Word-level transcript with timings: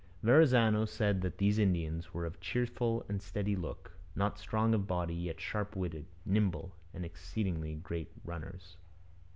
Verrazano 0.23 0.83
said 0.83 1.21
that 1.21 1.37
these 1.37 1.59
Indians 1.59 2.11
were 2.11 2.25
of 2.25 2.39
'cheerful 2.39 3.05
and 3.07 3.21
steady 3.21 3.55
look, 3.55 3.91
not 4.15 4.39
strong 4.39 4.73
of 4.73 4.87
body, 4.87 5.13
yet 5.13 5.39
sharp 5.39 5.75
witted, 5.75 6.07
nimble, 6.25 6.73
and 6.91 7.05
exceeding 7.05 7.79
great 7.83 8.09
runners.' 8.25 8.77